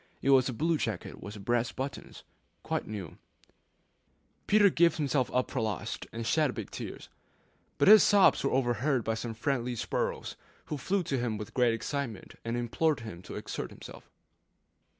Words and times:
It 0.23 0.31
was 0.31 0.49
a 0.49 0.53
blue 0.53 0.79
jacket 0.79 1.21
with 1.21 1.45
brass 1.45 1.71
buttons, 1.71 2.23
quite 2.63 2.87
new. 2.87 3.19
Peter 4.47 4.71
gave 4.71 4.95
himself 4.97 5.29
up 5.31 5.51
for 5.51 5.61
lost, 5.61 6.07
and 6.11 6.25
shed 6.25 6.55
big 6.55 6.71
tears; 6.71 7.07
but 7.77 7.87
his 7.87 8.01
sobs 8.01 8.43
were 8.43 8.49
overheard 8.49 9.03
by 9.03 9.13
some 9.13 9.35
friendly 9.35 9.75
sparrows, 9.75 10.35
who 10.65 10.77
flew 10.79 11.03
to 11.03 11.19
him 11.19 11.33
in 11.39 11.45
great 11.53 11.75
excitement, 11.75 12.33
and 12.43 12.57
implored 12.57 13.01
him 13.01 13.21
to 13.21 13.35
exert 13.35 13.69
himself. 13.69 14.09